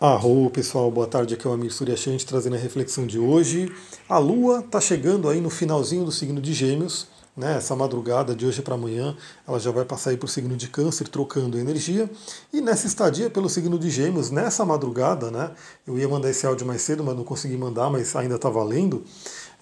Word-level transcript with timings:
Arro, 0.00 0.50
pessoal, 0.50 0.90
boa 0.90 1.06
tarde. 1.06 1.34
Aqui 1.34 1.46
é 1.46 1.50
o 1.50 1.52
Amir 1.52 1.72
Suryashanti 1.72 2.26
trazendo 2.26 2.56
a 2.56 2.58
reflexão 2.58 3.06
de 3.06 3.16
hoje. 3.16 3.72
A 4.08 4.18
Lua 4.18 4.58
está 4.58 4.80
chegando 4.80 5.28
aí 5.28 5.40
no 5.40 5.48
finalzinho 5.48 6.04
do 6.04 6.10
signo 6.10 6.40
de 6.40 6.52
Gêmeos, 6.52 7.06
né? 7.36 7.56
Essa 7.56 7.74
madrugada 7.74 8.34
de 8.34 8.46
hoje 8.46 8.62
para 8.62 8.74
amanhã, 8.74 9.16
ela 9.46 9.58
já 9.58 9.70
vai 9.70 9.84
passar 9.84 10.16
para 10.16 10.26
o 10.26 10.28
signo 10.28 10.56
de 10.56 10.68
Câncer, 10.68 11.08
trocando 11.08 11.58
energia. 11.58 12.08
E 12.52 12.60
nessa 12.60 12.86
estadia 12.86 13.28
pelo 13.28 13.48
signo 13.48 13.78
de 13.78 13.90
Gêmeos, 13.90 14.30
nessa 14.30 14.64
madrugada, 14.64 15.30
né? 15.30 15.50
Eu 15.86 15.98
ia 15.98 16.08
mandar 16.08 16.30
esse 16.30 16.46
áudio 16.46 16.66
mais 16.66 16.82
cedo, 16.82 17.02
mas 17.02 17.16
não 17.16 17.24
consegui 17.24 17.56
mandar, 17.56 17.90
mas 17.90 18.14
ainda 18.14 18.36
está 18.36 18.48
valendo. 18.48 19.04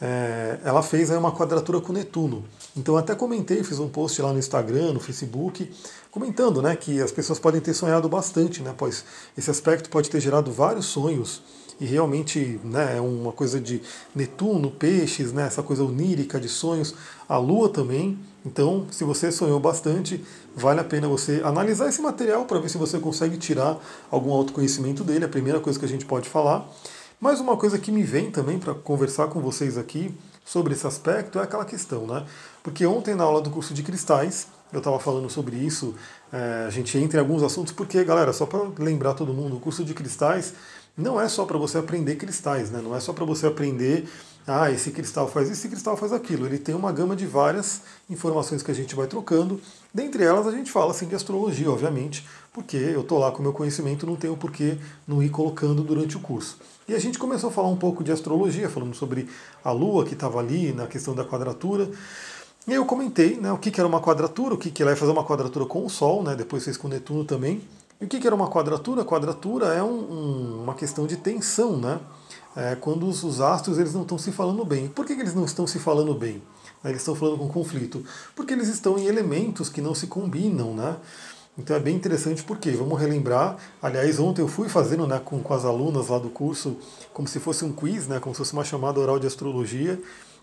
É, 0.00 0.58
ela 0.64 0.82
fez 0.82 1.10
aí 1.10 1.16
uma 1.16 1.30
quadratura 1.30 1.80
com 1.80 1.92
Netuno. 1.92 2.44
Então 2.76 2.96
até 2.96 3.14
comentei, 3.14 3.62
fiz 3.62 3.78
um 3.78 3.88
post 3.88 4.20
lá 4.20 4.32
no 4.32 4.38
Instagram, 4.38 4.92
no 4.92 5.00
Facebook, 5.00 5.70
comentando 6.10 6.60
né, 6.60 6.74
que 6.74 7.00
as 7.00 7.12
pessoas 7.12 7.38
podem 7.38 7.60
ter 7.60 7.72
sonhado 7.72 8.08
bastante, 8.08 8.62
né, 8.62 8.74
pois 8.76 9.04
esse 9.38 9.48
aspecto 9.48 9.88
pode 9.88 10.10
ter 10.10 10.20
gerado 10.20 10.50
vários 10.50 10.86
sonhos 10.86 11.40
e 11.82 11.84
realmente 11.84 12.60
né, 12.62 12.96
é 12.96 13.00
uma 13.00 13.32
coisa 13.32 13.60
de 13.60 13.82
Netuno, 14.14 14.70
peixes, 14.70 15.32
né, 15.32 15.48
essa 15.48 15.64
coisa 15.64 15.82
onírica 15.82 16.38
de 16.38 16.48
sonhos, 16.48 16.94
a 17.28 17.36
Lua 17.36 17.68
também. 17.68 18.16
Então, 18.46 18.86
se 18.88 19.02
você 19.02 19.32
sonhou 19.32 19.58
bastante, 19.58 20.24
vale 20.54 20.78
a 20.78 20.84
pena 20.84 21.08
você 21.08 21.42
analisar 21.44 21.88
esse 21.88 22.00
material 22.00 22.44
para 22.44 22.60
ver 22.60 22.68
se 22.68 22.78
você 22.78 23.00
consegue 23.00 23.36
tirar 23.36 23.76
algum 24.12 24.30
autoconhecimento 24.32 25.02
dele, 25.02 25.24
a 25.24 25.28
primeira 25.28 25.58
coisa 25.58 25.76
que 25.76 25.84
a 25.84 25.88
gente 25.88 26.06
pode 26.06 26.28
falar. 26.28 26.70
Mas 27.20 27.40
uma 27.40 27.56
coisa 27.56 27.76
que 27.80 27.90
me 27.90 28.04
vem 28.04 28.30
também 28.30 28.60
para 28.60 28.74
conversar 28.74 29.26
com 29.26 29.40
vocês 29.40 29.76
aqui 29.76 30.14
sobre 30.44 30.74
esse 30.74 30.86
aspecto 30.86 31.40
é 31.40 31.42
aquela 31.42 31.64
questão, 31.64 32.06
né? 32.06 32.24
Porque 32.62 32.86
ontem 32.86 33.16
na 33.16 33.24
aula 33.24 33.40
do 33.40 33.50
curso 33.50 33.74
de 33.74 33.82
cristais, 33.82 34.46
eu 34.72 34.78
estava 34.78 35.00
falando 35.00 35.28
sobre 35.28 35.56
isso, 35.56 35.96
é, 36.32 36.64
a 36.66 36.70
gente 36.70 36.96
entra 36.96 37.18
em 37.18 37.20
alguns 37.20 37.42
assuntos, 37.42 37.72
porque, 37.72 38.02
galera, 38.04 38.32
só 38.32 38.46
para 38.46 38.60
lembrar 38.78 39.14
todo 39.14 39.34
mundo, 39.34 39.56
o 39.56 39.60
curso 39.60 39.84
de 39.84 39.92
cristais 39.94 40.54
não 40.96 41.20
é 41.20 41.28
só 41.28 41.44
para 41.44 41.58
você 41.58 41.78
aprender 41.78 42.16
cristais, 42.16 42.70
né? 42.70 42.80
não 42.82 42.94
é 42.94 43.00
só 43.00 43.12
para 43.12 43.24
você 43.24 43.46
aprender, 43.46 44.08
ah, 44.46 44.70
esse 44.70 44.90
cristal 44.90 45.28
faz 45.28 45.48
isso, 45.48 45.60
esse 45.60 45.68
cristal 45.68 45.96
faz 45.96 46.12
aquilo. 46.12 46.46
Ele 46.46 46.58
tem 46.58 46.74
uma 46.74 46.90
gama 46.90 47.14
de 47.14 47.26
várias 47.26 47.82
informações 48.10 48.62
que 48.62 48.70
a 48.70 48.74
gente 48.74 48.94
vai 48.94 49.06
trocando. 49.06 49.60
Dentre 49.94 50.24
elas, 50.24 50.46
a 50.46 50.50
gente 50.50 50.70
fala 50.70 50.90
assim 50.90 51.06
de 51.06 51.14
astrologia, 51.14 51.70
obviamente, 51.70 52.26
porque 52.52 52.76
eu 52.76 53.02
estou 53.02 53.18
lá 53.18 53.30
com 53.30 53.38
o 53.38 53.42
meu 53.42 53.52
conhecimento, 53.52 54.04
não 54.04 54.16
tenho 54.16 54.36
por 54.36 54.50
que 54.50 54.76
não 55.06 55.22
ir 55.22 55.28
colocando 55.28 55.82
durante 55.82 56.16
o 56.16 56.20
curso. 56.20 56.58
E 56.88 56.94
a 56.94 56.98
gente 56.98 57.18
começou 57.18 57.50
a 57.50 57.52
falar 57.52 57.68
um 57.68 57.76
pouco 57.76 58.02
de 58.02 58.10
astrologia, 58.10 58.68
falando 58.68 58.94
sobre 58.94 59.28
a 59.64 59.70
Lua 59.70 60.04
que 60.04 60.14
estava 60.14 60.40
ali 60.40 60.72
na 60.72 60.88
questão 60.88 61.14
da 61.14 61.24
quadratura. 61.24 61.88
E 62.66 62.72
aí 62.72 62.76
eu 62.76 62.84
comentei 62.84 63.36
né, 63.36 63.52
o 63.52 63.58
que, 63.58 63.70
que 63.70 63.80
era 63.80 63.88
uma 63.88 64.00
quadratura, 64.00 64.54
o 64.54 64.58
que, 64.58 64.70
que 64.70 64.82
ela 64.82 64.90
ia 64.90 64.96
fazer 64.96 65.12
uma 65.12 65.24
quadratura 65.24 65.66
com 65.66 65.86
o 65.86 65.90
Sol, 65.90 66.22
né, 66.22 66.34
depois 66.34 66.64
fez 66.64 66.76
com 66.76 66.88
o 66.88 66.90
Netuno 66.90 67.24
também. 67.24 67.60
E 68.02 68.04
o 68.04 68.08
que, 68.08 68.26
era 68.26 68.34
uma 68.34 68.48
quadratura? 68.48 69.04
Quadratura 69.04 69.66
é 69.66 69.82
um, 69.82 69.86
um, 69.86 70.62
uma 70.64 70.74
questão 70.74 71.06
de 71.06 71.16
tensão, 71.16 71.76
né? 71.76 72.00
É 72.56 72.74
quando 72.74 73.06
os, 73.06 73.22
os, 73.22 73.40
astros 73.40 73.78
eles 73.78 73.94
não 73.94 74.02
estão 74.02 74.18
se 74.18 74.32
falando 74.32 74.64
bem. 74.64 74.88
Por 74.88 75.06
que, 75.06 75.14
que 75.14 75.20
eles 75.20 75.36
não 75.36 75.44
estão 75.44 75.68
se 75.68 75.78
falando 75.78 76.12
bem? 76.12 76.42
Eles 76.84 76.96
estão 76.96 77.14
falando 77.14 77.38
com 77.38 77.48
conflito. 77.48 78.04
Porque 78.34 78.52
eles 78.52 78.66
estão 78.66 78.98
em 78.98 79.06
elementos 79.06 79.68
que 79.68 79.80
não 79.80 79.94
se 79.94 80.08
combinam, 80.08 80.74
né? 80.74 80.96
Então 81.56 81.76
é 81.76 81.78
bem 81.78 81.94
interessante 81.94 82.42
porque, 82.42 82.72
vamos 82.72 82.98
relembrar, 82.98 83.56
aliás, 83.80 84.18
ontem 84.18 84.42
eu 84.42 84.48
fui 84.48 84.68
fazendo 84.68 85.06
né, 85.06 85.20
com, 85.24 85.40
com 85.40 85.54
as 85.54 85.64
alunas 85.64 86.08
lá 86.08 86.18
do 86.18 86.28
curso, 86.28 86.76
como 87.12 87.28
se 87.28 87.38
fosse 87.38 87.64
um 87.64 87.70
quiz, 87.70 88.08
né, 88.08 88.18
como 88.18 88.34
se 88.34 88.38
fosse 88.38 88.52
uma 88.52 88.64
chamada 88.64 88.98
oral 88.98 89.18
de 89.18 89.28
astrologia, 89.28 90.00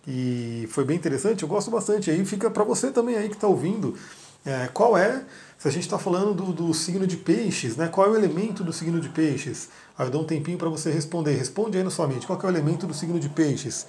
e 0.08 0.70
foi 0.70 0.86
bem 0.86 0.96
interessante, 0.96 1.44
eu 1.44 1.50
gosto 1.50 1.70
bastante. 1.70 2.10
Aí 2.10 2.24
fica 2.24 2.50
para 2.50 2.64
você 2.64 2.92
também 2.92 3.18
aí 3.18 3.28
que 3.28 3.36
está 3.36 3.48
ouvindo, 3.48 3.96
é, 4.46 4.68
qual 4.74 4.98
é, 4.98 5.24
se 5.58 5.68
a 5.68 5.72
gente 5.72 5.84
está 5.84 6.00
falando 6.00 6.34
do, 6.34 6.54
do, 6.54 6.74
signo 6.74 7.06
de 7.06 7.18
peixes, 7.18 7.76
né, 7.76 7.88
qual 7.88 8.08
é 8.08 8.10
o 8.10 8.16
elemento 8.16 8.64
do 8.64 8.72
signo 8.72 9.00
de 9.00 9.10
peixes? 9.10 9.70
Aí 9.98 10.08
eu 10.08 10.12
dou 10.12 10.22
um 10.22 10.26
tempinho 10.26 10.58
para 10.58 10.70
você 10.70 10.90
responder. 10.92 11.34
Responde 11.34 11.78
aí 11.78 11.84
na 11.84 11.90
sua 11.90 12.08
mente, 12.08 12.26
qual 12.26 12.40
é 12.42 12.46
o 12.46 12.50
elemento 12.50 12.88
do 12.88 12.94
signo 12.94 13.20
de 13.20 13.28
peixes? 13.28 13.86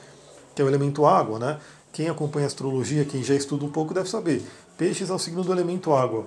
Que 0.54 0.60
é 0.60 0.64
o 0.64 0.68
elemento 0.68 1.06
água, 1.06 1.38
né? 1.38 1.58
Quem 1.92 2.08
acompanha 2.08 2.46
astrologia, 2.46 3.04
quem 3.04 3.22
já 3.22 3.34
estuda 3.34 3.64
um 3.64 3.70
pouco, 3.70 3.94
deve 3.94 4.08
saber. 4.08 4.42
Peixes 4.76 5.10
é 5.10 5.12
o 5.12 5.18
signo 5.18 5.42
do 5.44 5.52
elemento 5.52 5.92
água. 5.92 6.26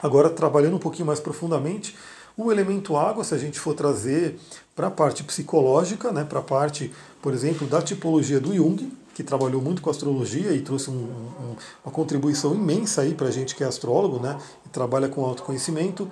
Agora, 0.00 0.30
trabalhando 0.30 0.76
um 0.76 0.80
pouquinho 0.80 1.06
mais 1.06 1.20
profundamente, 1.20 1.96
o 2.36 2.50
elemento 2.50 2.96
água, 2.96 3.24
se 3.24 3.34
a 3.34 3.38
gente 3.38 3.60
for 3.60 3.74
trazer 3.74 4.38
para 4.74 4.86
a 4.86 4.90
parte 4.90 5.22
psicológica, 5.22 6.10
né, 6.12 6.24
para 6.24 6.38
a 6.38 6.42
parte, 6.42 6.92
por 7.20 7.34
exemplo, 7.34 7.66
da 7.66 7.82
tipologia 7.82 8.40
do 8.40 8.54
Jung, 8.54 8.90
que 9.14 9.22
trabalhou 9.22 9.60
muito 9.60 9.82
com 9.82 9.90
astrologia 9.90 10.52
e 10.52 10.60
trouxe 10.60 10.90
um, 10.90 10.94
um, 10.94 11.56
uma 11.84 11.92
contribuição 11.92 12.54
imensa 12.54 13.02
aí 13.02 13.14
para 13.14 13.28
a 13.28 13.30
gente 13.30 13.54
que 13.54 13.62
é 13.62 13.66
astrólogo, 13.66 14.18
né, 14.18 14.38
e 14.64 14.68
trabalha 14.68 15.08
com 15.08 15.24
autoconhecimento, 15.24 16.08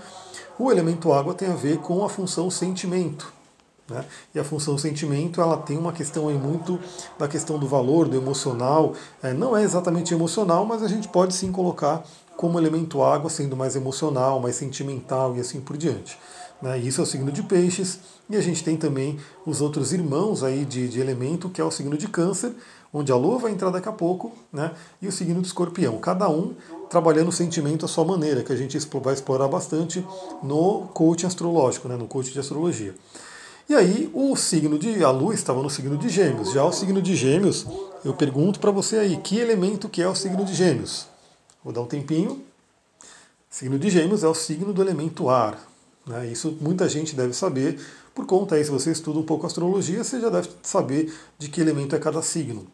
o 0.59 0.71
elemento 0.71 1.13
água 1.13 1.35
tem 1.35 1.49
a 1.49 1.55
ver 1.55 1.79
com 1.79 2.05
a 2.05 2.09
função 2.09 2.51
sentimento. 2.51 3.33
Né? 3.89 4.05
E 4.35 4.39
a 4.39 4.45
função 4.45 4.79
sentimento 4.79 5.41
ela 5.41 5.57
tem 5.57 5.77
uma 5.77 5.93
questão 5.93 6.29
aí 6.29 6.37
muito 6.37 6.79
da 7.19 7.27
questão 7.27 7.59
do 7.59 7.67
valor, 7.67 8.09
do 8.09 8.17
emocional. 8.17 8.95
É, 9.23 9.33
não 9.33 9.57
é 9.57 9.63
exatamente 9.63 10.15
emocional, 10.15 10.65
mas 10.65 10.83
a 10.83 10.89
gente 10.89 11.09
pode 11.09 11.35
sim 11.35 11.51
colocar 11.51 12.05
como 12.41 12.59
elemento 12.59 13.03
água 13.03 13.29
sendo 13.29 13.55
mais 13.55 13.77
emocional, 13.77 14.41
mais 14.41 14.57
sentimental 14.57 15.37
e 15.37 15.41
assim 15.41 15.61
por 15.61 15.77
diante. 15.77 16.19
Né? 16.63 16.79
Isso 16.79 16.99
é 16.99 17.05
o 17.05 17.07
signo 17.07 17.31
de 17.31 17.43
peixes. 17.43 17.99
E 18.31 18.35
a 18.35 18.41
gente 18.41 18.65
tem 18.65 18.79
também 18.79 19.19
os 19.45 19.61
outros 19.61 19.93
irmãos 19.93 20.43
aí 20.43 20.65
de, 20.65 20.89
de 20.89 21.01
elemento, 21.01 21.51
que 21.51 21.61
é 21.61 21.65
o 21.65 21.71
signo 21.71 21.99
de 21.99 22.09
câncer, 22.09 22.55
onde 22.95 23.13
a 23.13 23.15
lua 23.15 23.39
vai 23.39 23.53
entrar 23.53 23.69
daqui 23.69 23.91
a 23.91 23.93
pouco, 23.93 24.33
né? 24.51 24.73
e 25.03 25.07
o 25.07 25.13
signo 25.13 25.39
de 25.43 25.49
escorpião. 25.49 25.99
Cada 25.99 26.31
um 26.31 26.55
trabalhando 26.89 27.29
o 27.29 27.33
sentimento 27.33 27.85
à 27.85 27.89
sua 27.89 28.07
maneira, 28.07 28.43
que 28.43 28.55
a 28.55 28.57
gente 28.57 28.79
vai 29.03 29.13
explorar 29.13 29.47
bastante 29.47 30.03
no 30.43 30.89
coaching 30.95 31.27
astrológico, 31.27 31.89
né? 31.89 31.97
no 31.99 32.07
coaching 32.07 32.33
de 32.33 32.41
astrologia. 32.41 32.95
E 33.69 33.75
aí 33.75 34.11
o 34.15 34.35
signo 34.35 34.79
de 34.79 35.05
a 35.05 35.11
lua 35.11 35.35
estava 35.35 35.63
no 35.63 35.69
signo 35.69 35.99
de 35.99 36.09
gêmeos. 36.09 36.53
Já 36.55 36.65
o 36.65 36.73
signo 36.73 37.03
de 37.03 37.15
gêmeos, 37.15 37.67
eu 38.03 38.15
pergunto 38.15 38.59
para 38.59 38.71
você 38.71 38.97
aí, 38.97 39.19
que 39.19 39.39
elemento 39.39 39.91
que 39.91 40.01
é 40.01 40.09
o 40.09 40.15
signo 40.15 40.43
de 40.43 40.55
gêmeos? 40.55 41.11
Vou 41.63 41.73
dar 41.73 41.83
um 41.83 41.87
tempinho. 41.87 42.43
Signo 43.49 43.79
de 43.79 43.91
gêmeos 43.91 44.23
é 44.23 44.29
o 44.29 44.35
signo 44.35 44.73
do 44.73 44.83
elemento 44.83 45.29
ar. 45.29 45.59
Né? 46.07 46.29
Isso 46.29 46.57
muita 46.61 46.89
gente 46.89 47.15
deve 47.15 47.33
saber, 47.33 47.81
por 48.15 48.27
conta 48.27 48.55
aí, 48.55 48.65
se 48.65 48.71
você 48.71 48.91
estuda 48.91 49.19
um 49.19 49.25
pouco 49.25 49.47
astrologia, 49.47 50.03
você 50.03 50.21
já 50.21 50.29
deve 50.29 50.49
saber 50.63 51.13
de 51.39 51.49
que 51.49 51.61
elemento 51.61 51.95
é 51.95 51.99
cada 51.99 52.23
signo. 52.23 52.67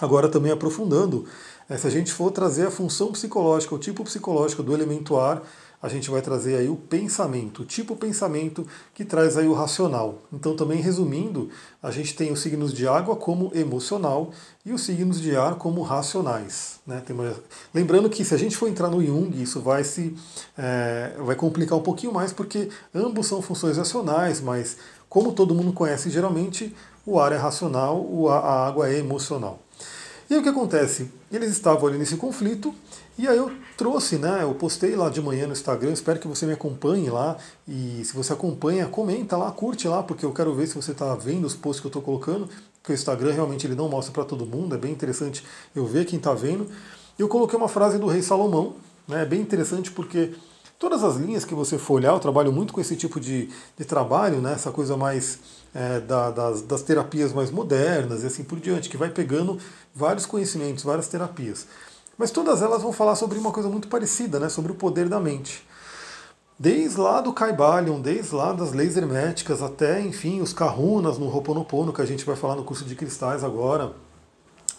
Agora, 0.00 0.28
também 0.28 0.50
aprofundando, 0.50 1.26
eh, 1.68 1.76
se 1.76 1.86
a 1.86 1.90
gente 1.90 2.12
for 2.12 2.30
trazer 2.30 2.66
a 2.66 2.70
função 2.70 3.12
psicológica, 3.12 3.74
o 3.74 3.78
tipo 3.78 4.02
psicológico 4.04 4.62
do 4.62 4.74
elemento 4.74 5.16
ar, 5.16 5.42
a 5.84 5.88
gente 5.90 6.10
vai 6.10 6.22
trazer 6.22 6.56
aí 6.56 6.66
o 6.66 6.76
pensamento, 6.76 7.60
o 7.60 7.64
tipo 7.66 7.94
pensamento 7.94 8.66
que 8.94 9.04
traz 9.04 9.36
aí 9.36 9.46
o 9.46 9.52
racional. 9.52 10.22
Então, 10.32 10.56
também 10.56 10.80
resumindo, 10.80 11.50
a 11.82 11.90
gente 11.90 12.16
tem 12.16 12.32
os 12.32 12.40
signos 12.40 12.72
de 12.72 12.88
água 12.88 13.14
como 13.16 13.52
emocional 13.54 14.30
e 14.64 14.72
os 14.72 14.80
signos 14.80 15.20
de 15.20 15.36
ar 15.36 15.56
como 15.56 15.82
racionais. 15.82 16.80
Né? 16.86 17.02
Uma... 17.10 17.34
Lembrando 17.74 18.08
que 18.08 18.24
se 18.24 18.34
a 18.34 18.38
gente 18.38 18.56
for 18.56 18.66
entrar 18.66 18.88
no 18.88 19.04
Jung, 19.04 19.30
isso 19.42 19.60
vai 19.60 19.84
se 19.84 20.16
é, 20.56 21.16
vai 21.18 21.36
complicar 21.36 21.76
um 21.76 21.82
pouquinho 21.82 22.14
mais, 22.14 22.32
porque 22.32 22.70
ambos 22.94 23.26
são 23.26 23.42
funções 23.42 23.76
racionais, 23.76 24.40
mas 24.40 24.78
como 25.06 25.32
todo 25.32 25.54
mundo 25.54 25.74
conhece, 25.74 26.08
geralmente 26.08 26.74
o 27.04 27.20
ar 27.20 27.30
é 27.30 27.36
racional, 27.36 28.08
a 28.30 28.66
água 28.66 28.88
é 28.88 28.98
emocional. 28.98 29.60
E 30.30 30.32
aí 30.32 30.40
o 30.40 30.42
que 30.42 30.48
acontece? 30.48 31.10
Eles 31.30 31.50
estavam 31.50 31.86
ali 31.86 31.98
nesse 31.98 32.16
conflito, 32.16 32.74
e 33.16 33.28
aí 33.28 33.36
eu 33.36 33.50
trouxe, 33.76 34.16
né? 34.16 34.42
Eu 34.42 34.54
postei 34.54 34.96
lá 34.96 35.08
de 35.08 35.20
manhã 35.20 35.46
no 35.46 35.52
Instagram, 35.52 35.92
espero 35.92 36.18
que 36.18 36.26
você 36.26 36.46
me 36.46 36.52
acompanhe 36.52 37.08
lá. 37.08 37.36
E 37.66 38.02
se 38.04 38.12
você 38.14 38.32
acompanha, 38.32 38.86
comenta 38.86 39.36
lá, 39.36 39.50
curte 39.52 39.86
lá, 39.86 40.02
porque 40.02 40.24
eu 40.24 40.32
quero 40.32 40.52
ver 40.54 40.66
se 40.66 40.74
você 40.74 40.90
está 40.90 41.14
vendo 41.14 41.44
os 41.44 41.54
posts 41.54 41.80
que 41.80 41.86
eu 41.86 41.90
estou 41.90 42.02
colocando, 42.02 42.48
porque 42.82 42.92
o 42.92 42.94
Instagram 42.94 43.32
realmente 43.32 43.66
ele 43.66 43.76
não 43.76 43.88
mostra 43.88 44.12
para 44.12 44.24
todo 44.24 44.44
mundo, 44.44 44.74
é 44.74 44.78
bem 44.78 44.92
interessante 44.92 45.44
eu 45.74 45.86
ver 45.86 46.04
quem 46.06 46.18
está 46.18 46.34
vendo. 46.34 46.66
Eu 47.18 47.28
coloquei 47.28 47.56
uma 47.56 47.68
frase 47.68 47.98
do 47.98 48.08
rei 48.08 48.20
Salomão, 48.20 48.74
né? 49.06 49.22
É 49.22 49.26
bem 49.26 49.40
interessante 49.40 49.92
porque 49.92 50.32
todas 50.78 51.04
as 51.04 51.16
linhas 51.16 51.44
que 51.44 51.54
você 51.54 51.78
for 51.78 51.94
olhar, 51.94 52.12
eu 52.12 52.18
trabalho 52.18 52.52
muito 52.52 52.72
com 52.72 52.80
esse 52.80 52.96
tipo 52.96 53.20
de, 53.20 53.48
de 53.78 53.84
trabalho, 53.84 54.40
né? 54.40 54.52
essa 54.54 54.70
coisa 54.70 54.96
mais 54.96 55.38
é, 55.74 56.00
da, 56.00 56.30
das, 56.30 56.62
das 56.62 56.82
terapias 56.82 57.32
mais 57.32 57.50
modernas 57.50 58.22
e 58.22 58.26
assim 58.26 58.44
por 58.44 58.58
diante, 58.60 58.88
que 58.88 58.96
vai 58.96 59.08
pegando 59.08 59.58
vários 59.94 60.26
conhecimentos, 60.26 60.84
várias 60.84 61.08
terapias. 61.08 61.66
Mas 62.16 62.30
todas 62.30 62.62
elas 62.62 62.82
vão 62.82 62.92
falar 62.92 63.16
sobre 63.16 63.38
uma 63.38 63.50
coisa 63.50 63.68
muito 63.68 63.88
parecida, 63.88 64.38
né? 64.38 64.48
sobre 64.48 64.72
o 64.72 64.74
poder 64.74 65.08
da 65.08 65.18
mente. 65.18 65.66
Desde 66.56 67.00
lá 67.00 67.20
do 67.20 67.32
Kaibalion, 67.32 68.00
desde 68.00 68.34
lá 68.34 68.52
das 68.52 68.72
leis 68.72 68.96
herméticas, 68.96 69.60
até, 69.60 70.00
enfim, 70.00 70.40
os 70.40 70.52
kahunas 70.52 71.18
no 71.18 71.26
Ho'oponopono, 71.26 71.92
que 71.92 72.00
a 72.00 72.06
gente 72.06 72.24
vai 72.24 72.36
falar 72.36 72.54
no 72.54 72.62
curso 72.62 72.84
de 72.84 72.94
cristais 72.94 73.42
agora, 73.42 73.92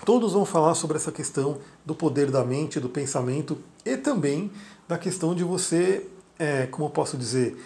todos 0.05 0.31
vão 0.31 0.45
falar 0.45 0.73
sobre 0.73 0.95
essa 0.95 1.11
questão 1.11 1.57
do 1.85 1.93
poder 1.93 2.31
da 2.31 2.45
mente, 2.45 2.79
do 2.79 2.87
pensamento 2.87 3.57
e 3.83 3.97
também 3.97 4.49
da 4.87 4.97
questão 4.97 5.35
de 5.35 5.43
você, 5.43 6.07
é, 6.39 6.65
como 6.67 6.85
eu 6.85 6.89
posso 6.89 7.17
dizer, 7.17 7.57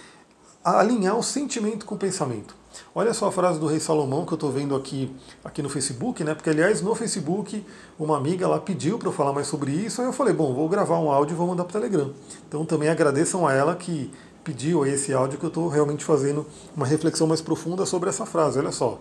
alinhar 0.64 1.16
o 1.16 1.24
sentimento 1.24 1.86
com 1.86 1.94
o 1.94 1.98
pensamento. 1.98 2.59
Olha 2.94 3.14
só 3.14 3.28
a 3.28 3.32
frase 3.32 3.60
do 3.60 3.68
rei 3.68 3.80
Salomão 3.80 4.26
que 4.26 4.34
eu 4.34 4.36
estou 4.36 4.52
vendo 4.52 4.76
aqui, 4.76 5.14
aqui 5.44 5.62
no 5.62 5.70
Facebook, 5.70 6.24
né? 6.24 6.34
Porque, 6.34 6.50
aliás, 6.50 6.82
no 6.82 6.94
Facebook, 6.96 7.66
uma 7.98 8.18
amiga 8.18 8.48
lá 8.48 8.60
pediu 8.60 8.98
para 8.98 9.08
eu 9.08 9.14
falar 9.14 9.34
mais 9.34 9.48
sobre 9.48 9.72
isso, 9.72 10.02
aí 10.02 10.08
eu 10.08 10.14
falei, 10.14 10.34
bom, 10.34 10.54
vou 10.54 10.68
gravar 10.70 11.00
um 11.00 11.12
áudio 11.12 11.34
e 11.34 11.38
vou 11.38 11.48
mandar 11.48 11.66
para 11.66 11.78
o 11.78 11.82
Telegram. 11.82 12.14
Então 12.48 12.66
também 12.66 12.90
agradeçam 12.90 13.48
a 13.48 13.54
ela 13.54 13.76
que 13.76 14.12
pediu 14.44 14.86
esse 14.86 15.14
áudio 15.14 15.38
que 15.38 15.46
eu 15.46 15.50
estou 15.50 15.68
realmente 15.68 16.04
fazendo 16.04 16.46
uma 16.76 16.86
reflexão 16.86 17.28
mais 17.28 17.42
profunda 17.42 17.86
sobre 17.86 18.10
essa 18.10 18.26
frase. 18.26 18.60
Olha 18.60 18.72
só. 18.72 19.00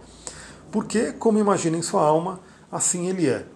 Porque, 0.70 1.12
como 1.12 1.38
imagina 1.38 1.76
em 1.76 1.82
sua 1.82 2.02
alma, 2.02 2.40
assim 2.70 3.08
ele 3.08 3.26
é. 3.26 3.46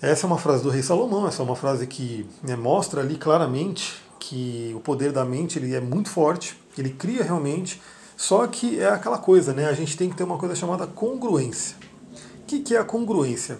Essa 0.00 0.26
é 0.26 0.28
uma 0.28 0.38
frase 0.38 0.62
do 0.62 0.70
rei 0.70 0.82
Salomão, 0.82 1.26
essa 1.26 1.42
é 1.42 1.44
uma 1.44 1.56
frase 1.56 1.86
que 1.86 2.26
né, 2.42 2.56
mostra 2.56 3.00
ali 3.00 3.16
claramente 3.16 4.02
que 4.18 4.72
o 4.74 4.80
poder 4.80 5.12
da 5.12 5.24
mente 5.24 5.58
ele 5.58 5.74
é 5.74 5.80
muito 5.80 6.08
forte, 6.08 6.58
ele 6.78 6.90
cria 6.90 7.22
realmente, 7.22 7.80
só 8.16 8.46
que 8.46 8.80
é 8.80 8.88
aquela 8.88 9.18
coisa, 9.18 9.52
né? 9.52 9.66
A 9.66 9.72
gente 9.72 9.96
tem 9.96 10.08
que 10.08 10.16
ter 10.16 10.24
uma 10.24 10.38
coisa 10.38 10.54
chamada 10.54 10.86
congruência. 10.86 11.76
O 12.40 12.46
que, 12.46 12.60
que 12.60 12.74
é 12.74 12.78
a 12.78 12.84
congruência? 12.84 13.58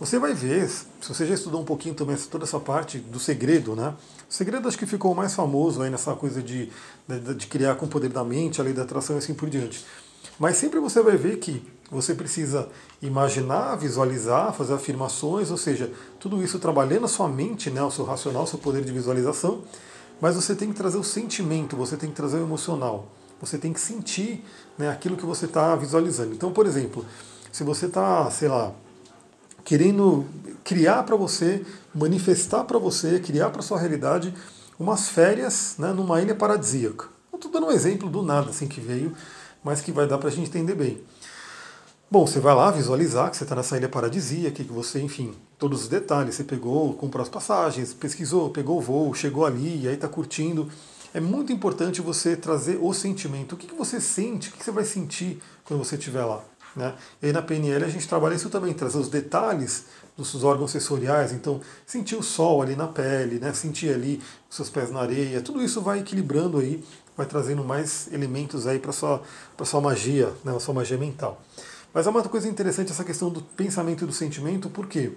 Você 0.00 0.18
vai 0.18 0.32
ver, 0.32 0.66
se 0.68 0.86
você 1.06 1.26
já 1.26 1.34
estudou 1.34 1.60
um 1.60 1.64
pouquinho 1.64 1.94
também 1.94 2.16
toda 2.16 2.44
essa 2.44 2.58
parte 2.58 2.98
do 2.98 3.20
segredo, 3.20 3.76
né? 3.76 3.94
O 4.28 4.32
segredo 4.32 4.66
acho 4.66 4.78
que 4.78 4.86
ficou 4.86 5.14
mais 5.14 5.34
famoso 5.34 5.82
aí 5.82 5.90
nessa 5.90 6.14
coisa 6.14 6.42
de, 6.42 6.70
de, 7.06 7.34
de 7.34 7.46
criar 7.46 7.74
com 7.74 7.84
o 7.84 7.88
poder 7.88 8.08
da 8.08 8.24
mente, 8.24 8.60
a 8.60 8.64
lei 8.64 8.72
da 8.72 8.82
atração 8.82 9.16
e 9.16 9.18
assim 9.18 9.34
por 9.34 9.50
diante. 9.50 9.84
Mas 10.38 10.56
sempre 10.56 10.80
você 10.80 11.02
vai 11.02 11.18
ver 11.18 11.36
que 11.36 11.62
você 11.90 12.14
precisa 12.14 12.68
imaginar, 13.02 13.76
visualizar, 13.76 14.54
fazer 14.54 14.72
afirmações, 14.72 15.50
ou 15.50 15.58
seja, 15.58 15.92
tudo 16.18 16.42
isso 16.42 16.58
trabalhando 16.58 17.04
a 17.04 17.08
sua 17.08 17.28
mente, 17.28 17.68
né, 17.68 17.82
o 17.82 17.90
seu 17.90 18.04
racional, 18.04 18.44
o 18.44 18.46
seu 18.46 18.58
poder 18.58 18.82
de 18.82 18.92
visualização, 18.92 19.62
mas 20.18 20.36
você 20.36 20.54
tem 20.54 20.70
que 20.70 20.74
trazer 20.74 20.96
o 20.96 21.04
sentimento, 21.04 21.76
você 21.76 21.96
tem 21.96 22.08
que 22.08 22.16
trazer 22.16 22.38
o 22.38 22.42
emocional, 22.42 23.08
você 23.40 23.58
tem 23.58 23.72
que 23.72 23.80
sentir 23.80 24.44
né, 24.76 24.90
aquilo 24.90 25.16
que 25.16 25.24
você 25.24 25.46
está 25.46 25.74
visualizando. 25.74 26.34
Então, 26.34 26.52
por 26.52 26.66
exemplo, 26.66 27.04
se 27.50 27.64
você 27.64 27.86
está, 27.86 28.30
sei 28.30 28.48
lá, 28.48 28.72
querendo 29.64 30.26
criar 30.62 31.02
para 31.04 31.16
você, 31.16 31.64
manifestar 31.94 32.64
para 32.64 32.78
você, 32.78 33.18
criar 33.20 33.50
para 33.50 33.62
sua 33.62 33.78
realidade 33.78 34.34
umas 34.78 35.08
férias 35.08 35.76
né, 35.78 35.92
numa 35.92 36.20
ilha 36.20 36.34
paradisíaca. 36.34 37.08
Estou 37.32 37.50
dando 37.50 37.68
um 37.68 37.70
exemplo 37.70 38.10
do 38.10 38.22
nada 38.22 38.50
assim 38.50 38.68
que 38.68 38.80
veio, 38.80 39.14
mas 39.64 39.80
que 39.80 39.90
vai 39.90 40.06
dar 40.06 40.18
para 40.18 40.28
a 40.28 40.30
gente 40.30 40.48
entender 40.48 40.74
bem. 40.74 41.00
Bom, 42.10 42.26
você 42.26 42.38
vai 42.38 42.54
lá 42.54 42.70
visualizar 42.70 43.30
que 43.30 43.36
você 43.36 43.44
está 43.44 43.54
nessa 43.54 43.76
ilha 43.76 43.88
paradisíaca, 43.88 44.62
que 44.62 44.72
você, 44.72 45.00
enfim, 45.00 45.32
todos 45.58 45.82
os 45.82 45.88
detalhes, 45.88 46.34
você 46.34 46.44
pegou, 46.44 46.92
comprou 46.94 47.22
as 47.22 47.28
passagens, 47.28 47.94
pesquisou, 47.94 48.50
pegou 48.50 48.78
o 48.78 48.80
voo, 48.80 49.14
chegou 49.14 49.46
ali, 49.46 49.84
e 49.84 49.88
aí 49.88 49.94
está 49.94 50.08
curtindo. 50.08 50.68
É 51.12 51.20
muito 51.20 51.52
importante 51.52 52.00
você 52.00 52.36
trazer 52.36 52.78
o 52.80 52.92
sentimento. 52.92 53.54
O 53.54 53.56
que, 53.56 53.66
que 53.66 53.74
você 53.74 54.00
sente, 54.00 54.48
o 54.48 54.52
que, 54.52 54.58
que 54.58 54.64
você 54.64 54.70
vai 54.70 54.84
sentir 54.84 55.42
quando 55.64 55.82
você 55.84 55.96
estiver 55.96 56.24
lá. 56.24 56.42
Né? 56.76 56.94
E 57.20 57.26
aí 57.26 57.32
na 57.32 57.42
PNL 57.42 57.84
a 57.84 57.88
gente 57.88 58.06
trabalha 58.08 58.34
isso 58.34 58.48
também, 58.48 58.72
trazer 58.72 58.98
os 58.98 59.08
detalhes 59.08 59.86
dos 60.16 60.44
órgãos 60.44 60.70
sensoriais, 60.70 61.32
então 61.32 61.60
sentir 61.84 62.14
o 62.14 62.22
sol 62.22 62.62
ali 62.62 62.76
na 62.76 62.86
pele, 62.86 63.40
né? 63.40 63.52
sentir 63.52 63.92
ali 63.92 64.22
os 64.48 64.54
seus 64.54 64.70
pés 64.70 64.90
na 64.90 65.00
areia, 65.00 65.40
tudo 65.40 65.62
isso 65.62 65.80
vai 65.80 65.98
equilibrando 65.98 66.58
aí 66.58 66.84
vai 67.20 67.26
trazendo 67.26 67.62
mais 67.62 68.08
elementos 68.12 68.66
aí 68.66 68.78
para 68.78 68.92
sua 68.92 69.22
para 69.54 69.66
sua 69.66 69.80
magia, 69.80 70.32
né, 70.42 70.56
a 70.56 70.60
sua 70.60 70.72
magia 70.72 70.96
mental. 70.96 71.42
Mas 71.92 72.06
é 72.06 72.10
uma 72.10 72.22
coisa 72.22 72.48
interessante 72.48 72.92
essa 72.92 73.04
questão 73.04 73.28
do 73.28 73.42
pensamento 73.42 74.04
e 74.04 74.06
do 74.06 74.12
sentimento, 74.12 74.70
por 74.70 74.86
quê? 74.86 75.12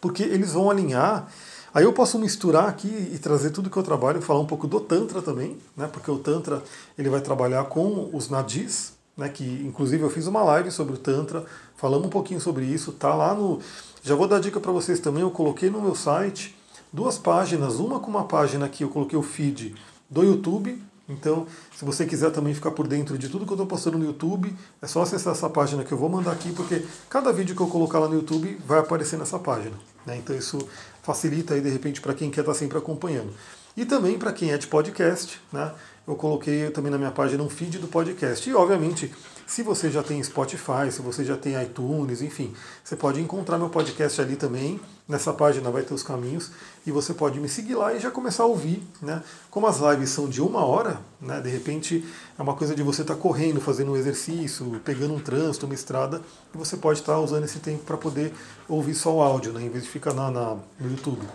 Porque 0.00 0.22
eles 0.22 0.52
vão 0.52 0.70
alinhar. 0.70 1.30
Aí 1.74 1.84
eu 1.84 1.92
posso 1.92 2.18
misturar 2.18 2.68
aqui 2.68 3.10
e 3.12 3.18
trazer 3.18 3.50
tudo 3.50 3.70
que 3.70 3.76
eu 3.76 3.82
trabalho, 3.82 4.20
falar 4.20 4.40
um 4.40 4.46
pouco 4.46 4.66
do 4.66 4.78
Tantra 4.78 5.22
também, 5.22 5.56
né? 5.76 5.88
Porque 5.90 6.10
o 6.10 6.18
Tantra 6.18 6.62
ele 6.98 7.08
vai 7.08 7.20
trabalhar 7.20 7.64
com 7.64 8.10
os 8.12 8.28
nadis, 8.28 8.92
né? 9.16 9.28
Que 9.28 9.44
inclusive 9.64 10.02
eu 10.02 10.10
fiz 10.10 10.26
uma 10.26 10.42
live 10.42 10.70
sobre 10.70 10.94
o 10.94 10.98
Tantra, 10.98 11.44
falamos 11.76 12.06
um 12.06 12.10
pouquinho 12.10 12.40
sobre 12.40 12.64
isso, 12.66 12.92
tá 12.92 13.14
lá 13.14 13.34
no. 13.34 13.60
Já 14.02 14.14
vou 14.14 14.28
dar 14.28 14.40
dica 14.40 14.60
para 14.60 14.72
vocês 14.72 15.00
também, 15.00 15.22
eu 15.22 15.30
coloquei 15.30 15.70
no 15.70 15.80
meu 15.80 15.94
site 15.94 16.54
duas 16.92 17.16
páginas, 17.16 17.76
uma 17.76 17.98
com 17.98 18.10
uma 18.10 18.24
página 18.24 18.66
aqui, 18.66 18.84
eu 18.84 18.90
coloquei 18.90 19.18
o 19.18 19.22
feed 19.22 19.74
do 20.10 20.22
YouTube, 20.22 20.78
então, 21.08 21.46
se 21.76 21.84
você 21.84 22.06
quiser 22.06 22.30
também 22.30 22.54
ficar 22.54 22.70
por 22.70 22.86
dentro 22.86 23.18
de 23.18 23.28
tudo 23.28 23.44
que 23.44 23.50
eu 23.50 23.56
estou 23.56 23.66
postando 23.66 23.98
no 23.98 24.04
YouTube, 24.04 24.54
é 24.80 24.86
só 24.86 25.02
acessar 25.02 25.32
essa 25.32 25.48
página 25.50 25.84
que 25.84 25.92
eu 25.92 25.98
vou 25.98 26.08
mandar 26.08 26.32
aqui, 26.32 26.52
porque 26.52 26.84
cada 27.08 27.32
vídeo 27.32 27.54
que 27.56 27.60
eu 27.60 27.66
colocar 27.66 27.98
lá 27.98 28.08
no 28.08 28.14
YouTube 28.14 28.58
vai 28.66 28.78
aparecer 28.78 29.18
nessa 29.18 29.38
página. 29.38 29.76
Né? 30.06 30.16
Então 30.16 30.34
isso 30.34 30.58
facilita 31.02 31.54
aí 31.54 31.60
de 31.60 31.68
repente 31.68 32.00
para 32.00 32.14
quem 32.14 32.30
quer 32.30 32.40
estar 32.40 32.52
tá 32.52 32.58
sempre 32.58 32.78
acompanhando. 32.78 33.32
E 33.76 33.84
também 33.84 34.18
para 34.18 34.32
quem 34.32 34.52
é 34.52 34.58
de 34.58 34.66
podcast, 34.66 35.40
né? 35.52 35.72
eu 36.06 36.14
coloquei 36.14 36.70
também 36.70 36.90
na 36.90 36.98
minha 36.98 37.10
página 37.10 37.42
um 37.42 37.48
feed 37.48 37.78
do 37.78 37.88
podcast. 37.88 38.48
E 38.48 38.54
obviamente 38.54 39.12
se 39.52 39.62
você 39.62 39.90
já 39.90 40.02
tem 40.02 40.22
Spotify, 40.22 40.90
se 40.90 41.02
você 41.02 41.22
já 41.22 41.36
tem 41.36 41.62
iTunes, 41.62 42.22
enfim, 42.22 42.54
você 42.82 42.96
pode 42.96 43.20
encontrar 43.20 43.58
meu 43.58 43.68
podcast 43.68 44.18
ali 44.18 44.34
também. 44.34 44.80
Nessa 45.06 45.30
página 45.30 45.70
vai 45.70 45.82
ter 45.82 45.92
os 45.92 46.02
caminhos 46.02 46.50
e 46.86 46.90
você 46.90 47.12
pode 47.12 47.38
me 47.38 47.50
seguir 47.50 47.74
lá 47.74 47.92
e 47.92 48.00
já 48.00 48.10
começar 48.10 48.44
a 48.44 48.46
ouvir, 48.46 48.82
né? 49.02 49.22
Como 49.50 49.66
as 49.66 49.78
lives 49.78 50.08
são 50.08 50.26
de 50.26 50.40
uma 50.40 50.64
hora, 50.64 50.98
né? 51.20 51.38
De 51.42 51.50
repente 51.50 52.02
é 52.38 52.42
uma 52.42 52.54
coisa 52.54 52.74
de 52.74 52.82
você 52.82 53.02
estar 53.02 53.14
tá 53.14 53.20
correndo, 53.20 53.60
fazendo 53.60 53.92
um 53.92 53.96
exercício, 53.96 54.80
pegando 54.86 55.12
um 55.12 55.20
trânsito, 55.20 55.66
uma 55.66 55.74
estrada, 55.74 56.22
e 56.54 56.56
você 56.56 56.78
pode 56.78 57.00
estar 57.00 57.12
tá 57.12 57.20
usando 57.20 57.44
esse 57.44 57.58
tempo 57.58 57.84
para 57.84 57.98
poder 57.98 58.32
ouvir 58.66 58.94
só 58.94 59.14
o 59.14 59.20
áudio, 59.20 59.52
né? 59.52 59.60
Em 59.60 59.68
vez 59.68 59.84
de 59.84 59.90
ficar 59.90 60.14
na, 60.14 60.30
na, 60.30 60.56
no 60.80 60.90
YouTube. 60.90 61.28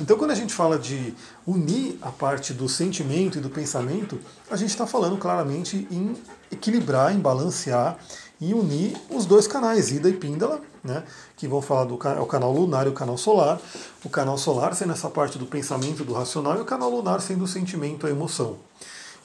Então, 0.00 0.18
quando 0.18 0.32
a 0.32 0.34
gente 0.34 0.52
fala 0.52 0.78
de 0.78 1.14
unir 1.46 1.98
a 2.02 2.10
parte 2.10 2.52
do 2.52 2.68
sentimento 2.68 3.38
e 3.38 3.40
do 3.40 3.48
pensamento, 3.48 4.18
a 4.50 4.56
gente 4.56 4.70
está 4.70 4.86
falando 4.86 5.16
claramente 5.16 5.86
em 5.90 6.14
equilibrar, 6.54 7.14
em 7.14 7.18
balancear 7.18 7.98
e 8.40 8.52
unir 8.52 8.96
os 9.10 9.26
dois 9.26 9.46
canais, 9.46 9.90
Ida 9.90 10.08
e 10.08 10.12
Píndala, 10.12 10.60
né, 10.82 11.04
que 11.36 11.46
vão 11.48 11.62
falar 11.62 11.84
do 11.84 11.98
é 12.08 12.20
o 12.20 12.26
canal 12.26 12.52
lunar 12.52 12.86
e 12.86 12.90
o 12.90 12.92
canal 12.92 13.16
solar. 13.16 13.60
O 14.04 14.10
canal 14.10 14.36
solar 14.36 14.74
sendo 14.74 14.92
essa 14.92 15.08
parte 15.08 15.38
do 15.38 15.46
pensamento, 15.46 16.04
do 16.04 16.12
racional, 16.12 16.58
e 16.58 16.60
o 16.60 16.64
canal 16.64 16.90
lunar 16.90 17.20
sendo 17.20 17.44
o 17.44 17.48
sentimento, 17.48 18.06
a 18.06 18.10
emoção. 18.10 18.56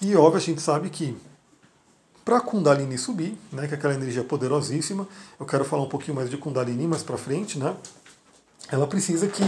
E 0.02 0.16
óbvio, 0.16 0.38
a 0.38 0.42
gente 0.42 0.62
sabe 0.62 0.90
que 0.90 1.18
para 2.24 2.40
Kundalini 2.40 2.98
subir, 2.98 3.38
né, 3.52 3.68
que 3.68 3.74
é 3.74 3.78
aquela 3.78 3.94
energia 3.94 4.24
poderosíssima, 4.24 5.08
eu 5.40 5.46
quero 5.46 5.66
falar 5.66 5.84
um 5.84 5.90
pouquinho 5.90 6.16
mais 6.16 6.30
de 6.30 6.38
Kundalini 6.38 6.88
mais 6.88 7.04
para 7.04 7.18
frente, 7.18 7.58
né, 7.58 7.76
ela 8.72 8.86
precisa 8.86 9.28
que 9.28 9.44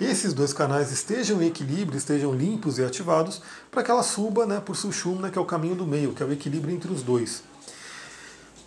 esses 0.00 0.32
dois 0.32 0.52
canais 0.52 0.90
estejam 0.90 1.42
em 1.42 1.46
equilíbrio, 1.48 1.98
estejam 1.98 2.32
limpos 2.32 2.78
e 2.78 2.84
ativados, 2.84 3.42
para 3.70 3.82
que 3.82 3.90
ela 3.90 4.02
suba 4.02 4.46
né, 4.46 4.58
por 4.58 4.74
Sushumna, 4.74 5.30
que 5.30 5.38
é 5.38 5.40
o 5.40 5.44
caminho 5.44 5.74
do 5.74 5.86
meio, 5.86 6.12
que 6.14 6.22
é 6.22 6.26
o 6.26 6.32
equilíbrio 6.32 6.74
entre 6.74 6.90
os 6.90 7.02
dois. 7.02 7.42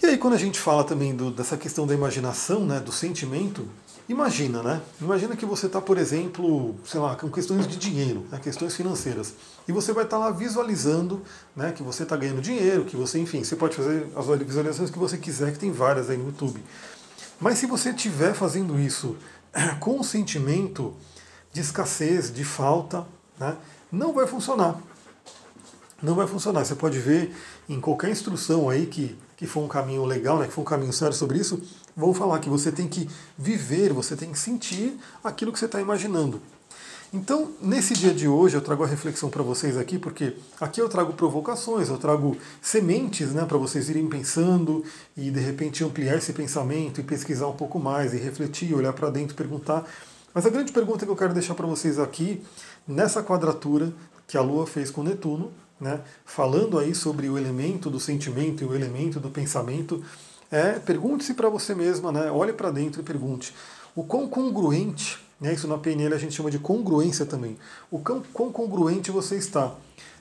E 0.02 0.06
aí 0.06 0.18
quando 0.18 0.34
a 0.34 0.38
gente 0.38 0.60
fala 0.60 0.84
também 0.84 1.16
do, 1.16 1.32
dessa 1.32 1.58
questão 1.58 1.88
da 1.88 1.94
imaginação, 1.94 2.66
né, 2.66 2.80
do 2.80 2.92
sentimento, 2.92 3.68
imagina, 4.08 4.62
né? 4.62 4.82
Imagina 5.02 5.36
que 5.36 5.46
você 5.46 5.66
está, 5.66 5.80
por 5.80 5.98
exemplo, 5.98 6.76
sei 6.86 7.00
lá, 7.00 7.16
com 7.16 7.32
questões 7.32 7.66
de 7.66 7.78
dinheiro, 7.78 8.26
né, 8.30 8.40
questões 8.44 8.76
financeiras, 8.76 9.34
e 9.68 9.72
você 9.72 9.94
vai 9.94 10.04
estar 10.04 10.18
tá 10.18 10.26
lá 10.26 10.30
visualizando, 10.30 11.24
né, 11.56 11.72
que 11.72 11.82
você 11.82 12.04
está 12.04 12.16
ganhando 12.16 12.42
dinheiro, 12.42 12.86
que 12.86 12.98
você, 12.98 13.18
enfim, 13.18 13.44
você 13.44 13.56
pode 13.56 13.76
fazer 13.76 14.08
as 14.16 14.26
visualizações 14.40 14.90
que 14.92 15.00
você 15.00 15.18
quiser, 15.18 15.52
que 15.54 15.60
tem 15.60 15.72
várias 15.72 16.10
aí 16.10 16.18
no 16.18 16.26
YouTube. 16.26 16.62
Mas 17.40 17.58
se 17.58 17.66
você 17.66 17.90
estiver 17.90 18.34
fazendo 18.34 18.80
isso 18.80 19.16
com 19.80 20.00
o 20.00 20.04
sentimento 20.04 20.94
de 21.54 21.62
escassez, 21.62 22.34
de 22.34 22.44
falta, 22.44 23.06
né, 23.40 23.56
não 23.92 24.12
vai 24.12 24.26
funcionar. 24.26 24.82
Não 26.02 26.16
vai 26.16 26.28
funcionar. 26.28 26.66
Você 26.66 26.76
pode 26.76 27.00
ver 27.00 27.34
em 27.70 27.80
qualquer 27.80 28.10
instrução 28.10 28.70
aí 28.70 28.88
que, 28.88 29.16
que 29.38 29.48
for 29.48 29.64
um 29.64 29.68
caminho 29.68 30.04
legal, 30.04 30.40
né, 30.40 30.48
que 30.48 30.52
for 30.52 30.62
um 30.62 30.66
caminho 30.66 30.92
sério 30.92 31.16
sobre 31.16 31.38
isso, 31.38 31.62
vão 31.96 32.14
falar 32.14 32.40
que 32.40 32.50
você 32.50 32.72
tem 32.72 32.88
que 32.88 33.08
viver, 33.38 33.94
você 33.94 34.16
tem 34.16 34.32
que 34.32 34.40
sentir 34.40 35.00
aquilo 35.24 35.54
que 35.54 35.60
você 35.60 35.66
está 35.66 35.80
imaginando. 35.80 36.42
Então, 37.14 37.52
nesse 37.62 37.94
dia 37.94 38.12
de 38.12 38.28
hoje, 38.28 38.58
eu 38.58 38.62
trago 38.62 38.84
a 38.84 38.88
reflexão 38.88 39.30
para 39.30 39.44
vocês 39.44 39.78
aqui, 39.78 40.00
porque 40.00 40.34
aqui 40.60 40.82
eu 40.82 40.90
trago 40.90 41.14
provocações, 41.14 41.88
eu 41.88 41.98
trago 42.00 42.36
sementes 42.60 43.34
né, 43.34 43.46
para 43.46 43.56
vocês 43.60 43.88
irem 43.88 44.10
pensando 44.10 44.84
e 45.16 45.30
de 45.30 45.40
repente 45.40 45.84
ampliar 45.84 46.18
esse 46.18 46.34
pensamento 46.34 47.00
e 47.00 47.04
pesquisar 47.04 47.46
um 47.46 47.54
pouco 47.54 47.78
mais 47.80 48.16
e 48.16 48.18
refletir, 48.18 48.74
olhar 48.74 48.94
para 48.94 49.12
dentro, 49.12 49.36
perguntar 49.36 49.88
mas 50.34 50.46
a 50.46 50.50
grande 50.50 50.72
pergunta 50.72 51.06
que 51.06 51.12
eu 51.12 51.16
quero 51.16 51.34
deixar 51.34 51.54
para 51.54 51.68
vocês 51.68 52.00
aqui, 52.00 52.44
nessa 52.88 53.22
quadratura 53.22 53.94
que 54.28 54.38
a 54.38 54.42
Lua 54.42 54.66
fez 54.66 54.90
com 54.90 55.04
Netuno, 55.04 55.52
né, 55.80 56.02
falando 56.26 56.80
aí 56.80 56.96
sobre 56.96 57.30
o 57.30 57.38
elemento 57.38 57.90
do 57.90 58.00
sentimento 58.00 58.64
e 58.64 58.68
o 58.68 58.74
elemento 58.74 59.20
do 59.20 59.30
pensamento, 59.30 60.04
é 60.50 60.74
pergunte-se 60.80 61.34
para 61.34 61.50
você 61.50 61.76
mesma, 61.76 62.12
né, 62.12 62.32
olhe 62.32 62.54
para 62.54 62.72
dentro 62.72 63.02
e 63.02 63.04
pergunte 63.04 63.54
o 63.96 64.04
quão 64.04 64.28
congruente, 64.28 65.20
né, 65.40 65.54
isso 65.54 65.68
na 65.68 65.78
PNL 65.78 66.16
a 66.16 66.18
gente 66.18 66.34
chama 66.34 66.50
de 66.50 66.58
congruência 66.58 67.26
também, 67.26 67.58
o 67.92 68.00
quão, 68.00 68.24
quão 68.34 68.52
congruente 68.52 69.12
você 69.12 69.36
está. 69.36 69.76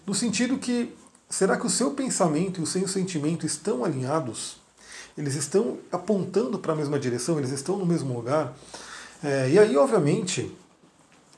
No 0.07 0.15
sentido 0.15 0.59
que, 0.59 0.95
será 1.31 1.57
que 1.57 1.67
o 1.67 1.71
seu 1.71 1.93
pensamento 1.93 2.61
e 2.61 2.65
o 2.65 2.67
seu 2.67 2.87
sentimento 2.89 3.47
estão 3.47 3.85
alinhados? 3.85 4.57
Eles 5.17 5.35
estão 5.35 5.79
apontando 5.91 6.59
para 6.59 6.73
a 6.73 6.77
mesma 6.77 6.99
direção? 6.99 7.39
Eles 7.39 7.51
estão 7.51 7.77
no 7.77 7.87
mesmo 7.87 8.15
lugar? 8.15 8.55
É, 9.23 9.51
e 9.51 9.59
aí, 9.59 9.77
obviamente, 9.77 10.51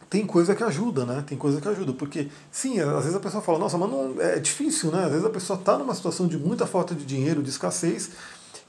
tem 0.08 0.24
coisa 0.26 0.54
que 0.54 0.62
ajuda, 0.62 1.04
né? 1.04 1.24
Tem 1.26 1.36
coisa 1.36 1.60
que 1.60 1.68
ajuda, 1.68 1.92
porque 1.92 2.28
sim, 2.50 2.78
às 2.80 3.02
vezes 3.02 3.14
a 3.14 3.20
pessoa 3.20 3.42
fala, 3.42 3.58
nossa, 3.58 3.76
mas 3.76 3.90
não, 3.90 4.14
é 4.20 4.38
difícil, 4.38 4.90
né? 4.90 5.04
Às 5.04 5.10
vezes 5.10 5.26
a 5.26 5.30
pessoa 5.30 5.58
está 5.58 5.76
numa 5.76 5.94
situação 5.94 6.26
de 6.26 6.38
muita 6.38 6.66
falta 6.66 6.94
de 6.94 7.04
dinheiro, 7.04 7.42
de 7.42 7.50
escassez, 7.50 8.10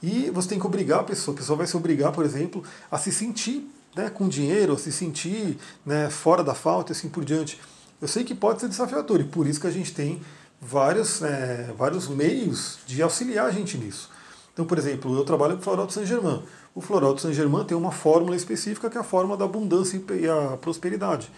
e 0.02 0.30
você 0.30 0.48
tem 0.48 0.58
que 0.58 0.66
obrigar 0.66 1.00
a 1.00 1.04
pessoa, 1.04 1.34
a 1.34 1.38
pessoa 1.38 1.56
vai 1.56 1.66
se 1.66 1.76
obrigar, 1.76 2.12
por 2.12 2.24
exemplo, 2.24 2.62
a 2.90 2.98
se 2.98 3.12
sentir 3.12 3.70
né, 3.94 4.10
com 4.10 4.28
dinheiro, 4.28 4.74
a 4.74 4.78
se 4.78 4.92
sentir 4.92 5.56
né, 5.84 6.10
fora 6.10 6.44
da 6.44 6.54
falta 6.54 6.92
e 6.92 6.96
assim 6.96 7.08
por 7.08 7.24
diante. 7.24 7.60
Eu 8.02 8.08
sei 8.08 8.24
que 8.24 8.34
pode 8.34 8.60
ser 8.60 8.68
desafiador, 8.68 9.20
e 9.20 9.24
por 9.24 9.46
isso 9.46 9.60
que 9.60 9.66
a 9.66 9.70
gente 9.70 9.94
tem 9.94 10.20
vários, 10.60 11.22
é, 11.22 11.72
vários 11.78 12.08
meios 12.08 12.78
de 12.86 13.00
auxiliar 13.02 13.46
a 13.46 13.50
gente 13.50 13.78
nisso. 13.78 14.10
Então, 14.56 14.64
por 14.64 14.78
exemplo, 14.78 15.14
eu 15.14 15.22
trabalho 15.22 15.56
com 15.56 15.62
Floral 15.62 15.86
de 15.86 15.92
Saint-Germain. 15.92 16.42
O 16.74 16.80
Floral 16.80 17.14
de 17.14 17.20
Saint-Germain 17.20 17.62
tem 17.66 17.76
uma 17.76 17.92
fórmula 17.92 18.34
específica 18.34 18.88
que 18.88 18.96
é 18.96 19.00
a 19.02 19.04
fórmula 19.04 19.36
da 19.36 19.44
abundância 19.44 20.02
e 20.18 20.26
a 20.26 20.56
prosperidade. 20.56 21.30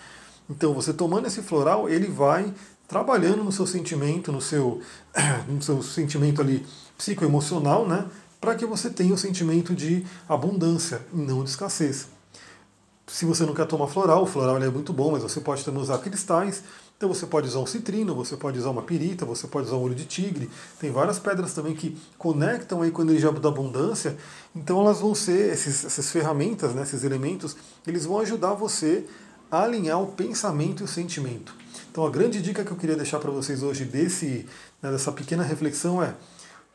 Então, 0.49 0.73
você 0.73 0.93
tomando 0.93 1.27
esse 1.27 1.43
floral, 1.43 1.89
ele 1.89 2.07
vai 2.07 2.55
trabalhando 2.87 3.43
no 3.43 3.51
seu 3.51 3.67
sentimento, 3.67 4.31
no 4.31 4.41
seu, 4.41 4.81
no 5.51 5.61
seu 5.61 5.83
sentimento 5.83 6.41
ali 6.41 6.65
psicoemocional, 6.97 7.89
né? 7.89 8.07
Para 8.41 8.55
que 8.55 8.65
você 8.65 8.89
tenha 8.89 9.13
o 9.13 9.19
sentimento 9.19 9.75
de 9.75 10.07
abundância 10.29 11.03
e 11.13 11.17
não 11.17 11.43
de 11.43 11.51
escassez. 11.51 12.07
Se 13.09 13.25
você 13.25 13.45
não 13.45 13.53
quer 13.53 13.67
tomar 13.67 13.89
floral, 13.89 14.23
o 14.23 14.27
floral 14.27 14.63
é 14.63 14.71
muito 14.71 14.93
bom, 14.93 15.11
mas 15.11 15.25
você 15.25 15.41
pode 15.41 15.65
também 15.65 15.83
usar 15.83 15.99
cristais. 15.99 16.63
Então 16.99 17.09
você 17.09 17.27
pode 17.27 17.47
usar 17.47 17.61
um 17.61 17.67
citrino, 17.67 18.13
você 18.13 18.37
pode 18.37 18.59
usar 18.59 18.71
uma 18.71 18.83
pirita, 18.83 19.25
você 19.25 19.47
pode 19.47 19.69
usar 19.69 19.77
um 19.77 19.83
olho 19.83 19.95
de 19.95 20.05
tigre. 20.05 20.51
Tem 20.81 20.91
várias 20.91 21.17
pedras 21.17 21.55
também 21.55 21.73
que 21.73 21.97
conectam 22.19 22.83
aí 22.83 22.91
com 22.91 23.03
a 23.03 23.05
energia 23.05 23.31
da 23.31 23.49
abundância. 23.49 24.17
Então 24.55 24.81
elas 24.81 24.99
vão 24.99 25.15
ser, 25.15 25.53
esses, 25.53 25.85
essas 25.85 26.11
ferramentas, 26.11 26.75
né, 26.75 26.83
esses 26.83 27.05
elementos, 27.05 27.57
eles 27.87 28.05
vão 28.05 28.19
ajudar 28.19 28.55
você 28.55 29.07
a 29.49 29.63
alinhar 29.63 30.03
o 30.03 30.09
pensamento 30.09 30.83
e 30.83 30.85
o 30.85 30.89
sentimento. 30.89 31.55
Então 31.89 32.05
a 32.05 32.11
grande 32.11 32.43
dica 32.43 32.65
que 32.65 32.73
eu 32.73 32.77
queria 32.77 32.97
deixar 32.97 33.21
para 33.21 33.31
vocês 33.31 33.63
hoje 33.63 33.85
desse, 33.85 34.45
né, 34.83 34.91
dessa 34.91 35.13
pequena 35.13 35.45
reflexão 35.45 36.03
é 36.03 36.17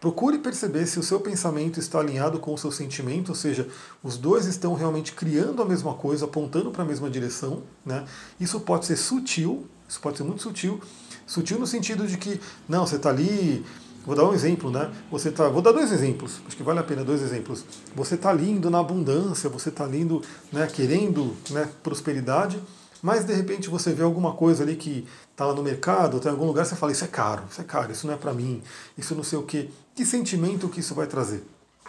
Procure 0.04 0.38
perceber 0.38 0.86
se 0.86 1.00
o 1.00 1.04
seu 1.04 1.22
pensamento 1.22 1.80
está 1.80 1.98
alinhado 1.98 2.38
com 2.38 2.54
o 2.54 2.58
seu 2.58 2.70
sentimento, 2.74 3.30
ou 3.30 3.36
seja, 3.36 3.70
os 4.04 4.18
dois 4.18 4.48
estão 4.48 4.74
realmente 4.74 5.14
criando 5.14 5.62
a 5.62 5.66
mesma 5.66 5.94
coisa, 5.94 6.26
apontando 6.26 6.72
para 6.72 6.84
a 6.84 6.86
mesma 6.86 7.10
direção. 7.10 7.64
Né? 7.86 8.04
Isso 8.38 8.60
pode 8.60 8.86
ser 8.86 8.98
sutil, 8.98 9.66
isso 9.94 10.02
pode 10.02 10.18
ser 10.18 10.24
muito 10.24 10.42
sutil. 10.42 10.82
Sutil 11.28 11.60
no 11.60 11.68
sentido 11.68 12.08
de 12.08 12.18
que, 12.18 12.42
não, 12.68 12.86
você 12.86 12.96
está 12.96 13.10
ali. 13.10 13.64
Vou 14.06 14.16
dar 14.16 14.26
um 14.26 14.34
exemplo, 14.34 14.72
né? 14.72 14.92
Você 15.12 15.32
tá, 15.32 15.48
vou 15.48 15.62
dar 15.62 15.72
dois 15.72 15.92
exemplos, 15.92 16.42
acho 16.46 16.58
que 16.58 16.64
vale 16.64 16.80
a 16.80 16.84
pena 16.84 17.06
dois 17.06 17.22
exemplos. 17.22 17.64
Você 17.96 18.16
está 18.16 18.34
lindo 18.34 18.70
na 18.70 18.80
abundância, 18.80 19.50
você 19.50 19.70
está 19.70 19.86
lindo, 19.86 20.22
né, 20.52 20.68
querendo 20.68 21.34
né, 21.52 21.70
prosperidade, 21.82 22.62
mas 23.02 23.24
de 23.24 23.34
repente 23.34 23.70
você 23.70 23.94
vê 23.94 24.04
alguma 24.04 24.34
coisa 24.34 24.64
ali 24.64 24.76
que 24.76 25.08
está 25.32 25.46
lá 25.46 25.54
no 25.54 25.64
mercado, 25.64 26.18
está 26.18 26.30
em 26.30 26.34
algum 26.34 26.46
lugar, 26.46 26.66
você 26.66 26.76
fala, 26.76 26.92
isso 26.92 27.06
é 27.06 27.08
caro, 27.08 27.44
isso 27.50 27.62
é 27.62 27.64
caro, 27.64 27.94
isso 27.94 28.06
não 28.06 28.14
é 28.14 28.18
para 28.18 28.34
mim, 28.34 28.62
isso 28.98 29.16
não 29.16 29.24
sei 29.24 29.40
o 29.40 29.44
quê. 29.44 29.70
Que 29.96 30.06
sentimento 30.06 30.68
que 30.68 30.82
isso 30.82 30.94
vai 30.94 31.08
trazer? 31.08 31.46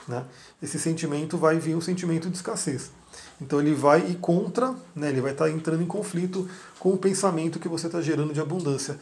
Né? 0.06 0.22
Esse 0.62 0.78
sentimento 0.78 1.36
vai 1.36 1.58
vir 1.58 1.74
um 1.74 1.80
sentimento 1.80 2.30
de 2.30 2.36
escassez. 2.36 2.92
Então 3.40 3.60
ele 3.60 3.74
vai 3.74 4.00
ir 4.00 4.16
contra, 4.16 4.74
né, 4.94 5.08
ele 5.08 5.20
vai 5.20 5.32
estar 5.32 5.46
tá 5.46 5.50
entrando 5.50 5.82
em 5.82 5.86
conflito 5.86 6.48
com 6.78 6.90
o 6.90 6.96
pensamento 6.96 7.58
que 7.58 7.68
você 7.68 7.86
está 7.86 8.00
gerando 8.00 8.32
de 8.32 8.40
abundância. 8.40 8.98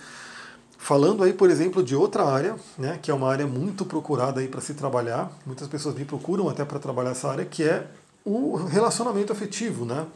Falando 0.79 1.23
aí, 1.23 1.33
por 1.33 1.49
exemplo, 1.49 1.83
de 1.83 1.95
outra 1.95 2.25
área, 2.25 2.57
né, 2.77 2.99
que 3.01 3.11
é 3.11 3.15
uma 3.15 3.31
área 3.31 3.47
muito 3.47 3.85
procurada 3.85 4.41
aí 4.41 4.49
para 4.49 4.61
se 4.61 4.75
trabalhar, 4.75 5.31
muitas 5.47 5.69
pessoas 5.69 5.95
me 5.95 6.05
procuram 6.05 6.49
até 6.49 6.65
para 6.65 6.79
trabalhar 6.79 7.11
essa 7.11 7.29
área, 7.29 7.45
que 7.45 7.63
é 7.63 7.87
o 8.25 8.57
relacionamento 8.57 9.33
afetivo, 9.33 9.85
né? 9.85 10.07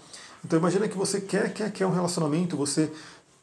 Então 0.45 0.59
imagina 0.59 0.89
que 0.89 0.97
você 0.97 1.21
quer, 1.21 1.53
quer, 1.53 1.73
quer 1.73 1.87
um 1.87 1.93
relacionamento, 1.93 2.57
você 2.57 2.91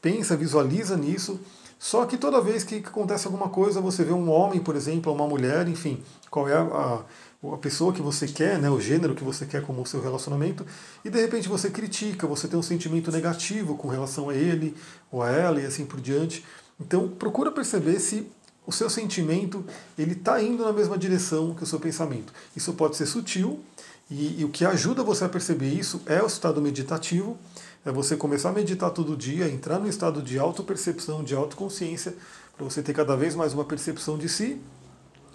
pensa, 0.02 0.36
visualiza 0.36 0.98
nisso, 0.98 1.40
só 1.80 2.06
que 2.06 2.18
toda 2.18 2.40
vez 2.40 2.64
que 2.64 2.76
acontece 2.76 3.28
alguma 3.28 3.50
coisa, 3.50 3.82
você 3.82 4.06
vê 4.06 4.14
um 4.14 4.30
homem, 4.30 4.60
por 4.62 4.76
exemplo, 4.76 5.12
uma 5.12 5.28
mulher, 5.28 5.68
enfim, 5.68 6.02
qual 6.30 6.48
é 6.48 6.56
a, 6.56 6.62
a 6.62 7.02
pessoa 7.62 7.92
que 7.92 8.02
você 8.02 8.28
quer, 8.28 8.58
né, 8.58 8.70
o 8.70 8.80
gênero 8.80 9.14
que 9.14 9.24
você 9.24 9.46
quer 9.46 9.62
como 9.62 9.82
o 9.82 9.86
seu 9.86 10.02
relacionamento, 10.02 10.66
e 11.04 11.10
de 11.10 11.20
repente 11.20 11.50
você 11.50 11.70
critica, 11.70 12.26
você 12.26 12.48
tem 12.48 12.58
um 12.58 12.64
sentimento 12.64 13.12
negativo 13.12 13.76
com 13.76 13.90
relação 13.90 14.30
a 14.30 14.36
ele 14.36 14.76
ou 15.12 15.22
a 15.22 15.30
ela 15.30 15.60
e 15.60 15.66
assim 15.66 15.86
por 15.86 16.00
diante. 16.00 16.46
Então 16.80 17.10
procura 17.10 17.52
perceber 17.52 18.00
se 18.00 18.28
o 18.66 18.72
seu 18.72 18.90
sentimento 18.90 19.64
ele 19.98 20.14
está 20.14 20.42
indo 20.42 20.64
na 20.64 20.72
mesma 20.72 20.98
direção 20.98 21.54
que 21.54 21.64
o 21.64 21.66
seu 21.66 21.80
pensamento. 21.80 22.34
Isso 22.56 22.74
pode 22.74 22.96
ser 22.96 23.06
sutil 23.06 23.60
e, 24.10 24.42
e 24.42 24.46
o 24.46 24.50
que 24.50 24.66
ajuda 24.66 25.04
você 25.04 25.26
a 25.26 25.30
perceber 25.30 25.70
isso 25.70 26.02
é 26.06 26.22
o 26.22 26.28
estado 26.28 26.62
meditativo, 26.62 27.38
é 27.86 27.92
você 27.92 28.16
começar 28.16 28.50
a 28.50 28.54
meditar 28.54 28.92
todo 28.92 29.18
dia, 29.18 29.50
entrar 29.50 29.80
no 29.80 29.88
estado 29.88 30.22
de 30.22 30.40
autopercepção, 30.40 31.24
de 31.24 31.36
autoconsciência, 31.36 32.16
para 32.56 32.64
você 32.64 32.82
ter 32.82 32.94
cada 32.94 33.16
vez 33.16 33.36
mais 33.36 33.54
uma 33.54 33.66
percepção 33.66 34.18
de 34.18 34.30
si. 34.30 34.62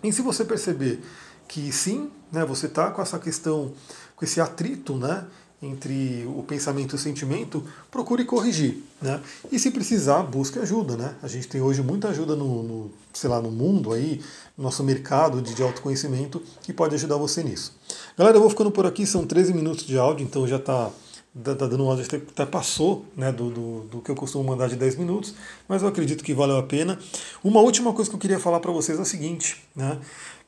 E 0.02 0.12
se 0.12 0.22
você 0.22 0.44
perceber 0.44 1.00
que 1.48 1.72
sim, 1.72 2.10
né, 2.30 2.44
você 2.44 2.66
está 2.66 2.90
com 2.90 3.00
essa 3.00 3.18
questão, 3.18 3.72
com 4.14 4.24
esse 4.24 4.40
atrito 4.40 4.94
né, 4.96 5.24
entre 5.60 6.24
o 6.26 6.44
pensamento 6.44 6.92
e 6.92 6.96
o 6.96 6.98
sentimento, 6.98 7.64
procure 7.90 8.24
corrigir. 8.24 8.82
Né? 9.02 9.20
E 9.50 9.58
se 9.58 9.70
precisar, 9.70 10.22
busque 10.22 10.58
ajuda. 10.58 10.96
Né? 10.96 11.14
A 11.22 11.26
gente 11.26 11.48
tem 11.48 11.60
hoje 11.60 11.82
muita 11.82 12.08
ajuda 12.08 12.36
no, 12.36 12.62
no 12.62 12.90
sei 13.12 13.28
lá, 13.28 13.40
no 13.40 13.50
mundo 13.50 13.92
aí, 13.92 14.20
no 14.56 14.64
nosso 14.64 14.84
mercado 14.84 15.42
de, 15.42 15.54
de 15.54 15.62
autoconhecimento, 15.62 16.40
que 16.62 16.72
pode 16.72 16.94
ajudar 16.94 17.16
você 17.16 17.42
nisso. 17.42 17.74
Galera, 18.16 18.36
eu 18.36 18.40
vou 18.40 18.50
ficando 18.50 18.70
por 18.70 18.86
aqui, 18.86 19.04
são 19.04 19.26
13 19.26 19.52
minutos 19.52 19.84
de 19.84 19.98
áudio, 19.98 20.24
então 20.24 20.46
já 20.46 20.56
está 20.56 20.90
dando 21.38 21.84
um 21.84 21.88
áudio, 21.88 22.04
até 22.04 22.44
passou 22.44 23.04
né, 23.16 23.30
do, 23.30 23.50
do, 23.50 23.80
do, 23.82 24.00
que 24.00 24.10
eu 24.10 24.14
costumo 24.16 24.42
mandar 24.42 24.68
de 24.68 24.74
10 24.74 24.96
minutos, 24.96 25.34
mas 25.68 25.82
eu 25.82 25.88
acredito 25.88 26.24
que 26.24 26.34
valeu 26.34 26.56
a 26.56 26.62
pena. 26.62 26.98
Uma 27.44 27.60
última 27.60 27.92
coisa 27.92 28.10
que 28.10 28.16
eu 28.16 28.20
queria 28.20 28.40
falar 28.40 28.58
para 28.58 28.72
vocês 28.72 28.98
é 28.98 29.02
a 29.02 29.04
seguinte, 29.04 29.62
né? 29.74 29.98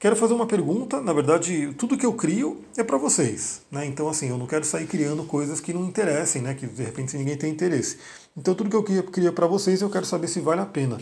Quero 0.00 0.16
fazer 0.16 0.32
uma 0.32 0.47
pergunta, 0.47 1.00
na 1.00 1.12
verdade, 1.12 1.75
tudo 1.75 1.97
que 1.97 2.06
eu 2.06 2.14
crio 2.14 2.64
é 2.76 2.82
para 2.82 2.97
vocês, 2.97 3.61
né? 3.70 3.85
Então, 3.85 4.09
assim, 4.09 4.30
eu 4.30 4.38
não 4.38 4.47
quero 4.47 4.64
sair 4.64 4.87
criando 4.87 5.23
coisas 5.25 5.61
que 5.61 5.73
não 5.73 5.85
interessem, 5.85 6.42
né? 6.42 6.54
Que 6.54 6.66
de 6.66 6.82
repente 6.82 7.16
ninguém 7.16 7.37
tem 7.37 7.52
interesse. 7.52 7.99
Então, 8.37 8.54
tudo 8.54 8.70
que 8.70 8.76
eu 8.76 9.02
crio 9.04 9.32
para 9.32 9.47
vocês, 9.47 9.82
eu 9.82 9.90
quero 9.90 10.06
saber 10.06 10.26
se 10.26 10.40
vale 10.40 10.61
a 10.61 10.66
pena. 10.66 10.99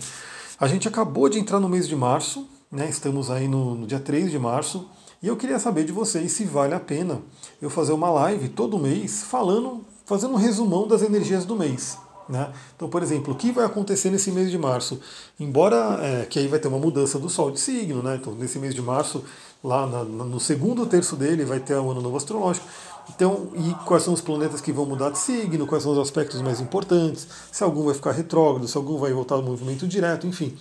A 0.59 0.67
gente 0.67 0.89
acabou 0.89 1.29
de 1.29 1.39
entrar 1.39 1.61
no 1.61 1.69
mês 1.69 1.87
de 1.87 1.95
março, 1.95 2.49
né? 2.71 2.89
Estamos 2.91 3.31
aí 3.31 3.47
no, 3.47 3.77
no 3.77 3.87
dia 3.87 4.01
3 4.01 4.31
de 4.31 4.39
março, 4.39 4.91
e 5.23 5.29
eu 5.29 5.37
queria 5.37 5.59
saber 5.59 5.85
de 5.85 5.93
vocês 5.93 6.33
se 6.33 6.45
vale 6.45 6.75
a 6.75 6.81
pena 6.81 7.21
eu 7.61 7.69
fazer 7.69 7.93
uma 7.93 8.11
live 8.11 8.49
todo 8.49 8.79
mês 8.79 9.23
falando, 9.25 9.85
fazendo 10.07 10.35
um 10.35 10.37
resumão 10.37 10.87
das 10.87 11.03
energias 11.03 11.45
do 11.45 11.57
mês. 11.57 11.99
Né? 12.29 12.53
Então, 12.77 12.89
por 12.89 13.03
exemplo, 13.03 13.33
o 13.33 13.37
que 13.37 13.51
vai 13.51 13.65
acontecer 13.65 14.11
nesse 14.11 14.31
mês 14.31 14.51
de 14.51 14.59
março? 14.59 15.01
Embora 15.41 15.99
é, 16.03 16.27
que 16.27 16.39
aí 16.39 16.47
vai 16.47 16.59
ter 16.59 16.69
uma 16.69 16.79
mudança 16.79 17.19
do 17.19 17.29
Sol 17.29 17.51
de 17.51 17.59
signo, 17.59 18.03
né? 18.03 18.19
então 18.21 18.35
nesse 18.35 18.59
mês 18.59 18.75
de 18.75 18.83
março, 18.83 19.25
lá 19.65 19.87
na, 19.87 20.05
no 20.05 20.39
segundo 20.39 20.85
terço 20.87 21.17
dele, 21.17 21.45
vai 21.45 21.59
ter 21.59 21.75
o 21.75 21.91
ano 21.91 22.03
novo 22.03 22.17
astrológico. 22.17 22.67
Então, 23.09 23.49
e 23.55 23.75
quais 23.87 24.03
são 24.03 24.13
os 24.13 24.21
planetas 24.21 24.61
que 24.61 24.71
vão 24.71 24.85
mudar 24.85 25.11
de 25.11 25.19
signo, 25.19 25.67
quais 25.67 25.83
são 25.83 25.93
os 25.93 25.99
aspectos 25.99 26.43
mais 26.43 26.61
importantes, 26.61 27.27
se 27.51 27.65
algum 27.65 27.85
vai 27.85 27.95
ficar 27.95 28.13
retrógrado, 28.13 28.69
se 28.69 28.77
algum 28.77 28.99
vai 28.99 29.13
voltar 29.13 29.37
ao 29.37 29.43
movimento 29.43 29.89
direto, 29.89 30.27
enfim. 30.27 30.55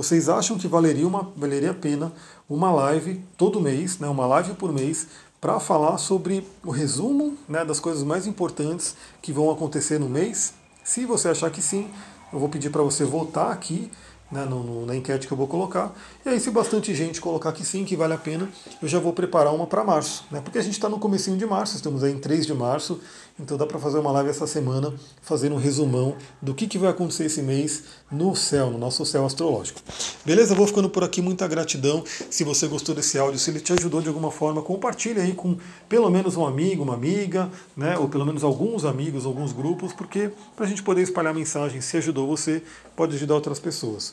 Vocês 0.00 0.30
acham 0.30 0.56
que 0.56 0.66
valeria, 0.66 1.06
uma, 1.06 1.30
valeria 1.36 1.72
a 1.72 1.74
pena 1.74 2.10
uma 2.48 2.72
live 2.72 3.22
todo 3.36 3.60
mês, 3.60 3.98
né, 3.98 4.08
uma 4.08 4.26
live 4.26 4.54
por 4.54 4.72
mês, 4.72 5.06
para 5.38 5.60
falar 5.60 5.98
sobre 5.98 6.42
o 6.64 6.70
resumo 6.70 7.36
né, 7.46 7.66
das 7.66 7.78
coisas 7.78 8.02
mais 8.02 8.26
importantes 8.26 8.96
que 9.20 9.30
vão 9.30 9.50
acontecer 9.50 10.00
no 10.00 10.08
mês? 10.08 10.54
Se 10.82 11.04
você 11.04 11.28
achar 11.28 11.50
que 11.50 11.60
sim, 11.60 11.90
eu 12.32 12.38
vou 12.38 12.48
pedir 12.48 12.70
para 12.70 12.82
você 12.82 13.04
voltar 13.04 13.52
aqui 13.52 13.90
né, 14.30 14.44
no, 14.44 14.62
no, 14.62 14.86
na 14.86 14.94
enquete 14.94 15.26
que 15.26 15.32
eu 15.32 15.36
vou 15.36 15.46
colocar. 15.46 15.94
E 16.24 16.28
aí, 16.28 16.38
se 16.38 16.50
bastante 16.50 16.94
gente 16.94 17.20
colocar 17.20 17.52
que 17.52 17.64
sim, 17.64 17.84
que 17.84 17.96
vale 17.96 18.14
a 18.14 18.18
pena, 18.18 18.48
eu 18.80 18.88
já 18.88 18.98
vou 18.98 19.12
preparar 19.12 19.54
uma 19.54 19.66
para 19.66 19.82
março. 19.82 20.24
Né, 20.30 20.40
porque 20.40 20.58
a 20.58 20.62
gente 20.62 20.74
está 20.74 20.88
no 20.88 20.98
comecinho 20.98 21.36
de 21.36 21.46
março, 21.46 21.76
estamos 21.76 22.04
aí 22.04 22.12
em 22.12 22.18
3 22.18 22.46
de 22.46 22.54
março, 22.54 23.00
então 23.38 23.56
dá 23.56 23.66
para 23.66 23.78
fazer 23.78 23.98
uma 23.98 24.12
live 24.12 24.28
essa 24.28 24.46
semana, 24.46 24.92
fazendo 25.22 25.54
um 25.54 25.58
resumão 25.58 26.14
do 26.42 26.54
que, 26.54 26.66
que 26.66 26.76
vai 26.76 26.90
acontecer 26.90 27.24
esse 27.24 27.40
mês 27.40 27.84
no 28.10 28.36
céu, 28.36 28.70
no 28.70 28.76
nosso 28.76 29.04
céu 29.06 29.24
astrológico. 29.24 29.80
Beleza? 30.24 30.54
Vou 30.54 30.66
ficando 30.66 30.90
por 30.90 31.02
aqui, 31.02 31.22
muita 31.22 31.48
gratidão. 31.48 32.04
Se 32.28 32.44
você 32.44 32.66
gostou 32.66 32.94
desse 32.94 33.18
áudio, 33.18 33.38
se 33.38 33.50
ele 33.50 33.60
te 33.60 33.72
ajudou 33.72 34.02
de 34.02 34.08
alguma 34.08 34.30
forma, 34.30 34.60
compartilhe 34.60 35.20
aí 35.20 35.32
com 35.32 35.56
pelo 35.88 36.10
menos 36.10 36.36
um 36.36 36.44
amigo, 36.44 36.82
uma 36.82 36.94
amiga, 36.94 37.50
né, 37.74 37.96
ou 37.96 38.08
pelo 38.08 38.26
menos 38.26 38.44
alguns 38.44 38.84
amigos, 38.84 39.24
alguns 39.24 39.52
grupos, 39.52 39.92
porque 39.94 40.30
para 40.54 40.66
a 40.66 40.68
gente 40.68 40.82
poder 40.82 41.02
espalhar 41.02 41.32
mensagem, 41.32 41.80
se 41.80 41.96
ajudou 41.96 42.26
você, 42.26 42.62
pode 42.94 43.16
ajudar 43.16 43.34
outras 43.34 43.58
pessoas. 43.58 44.12